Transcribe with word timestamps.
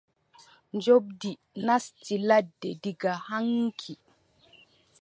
Njoɓndi 0.75 1.31
naati 1.65 2.15
ladde 2.27 2.69
diga 2.81 3.11
haŋki. 3.27 3.93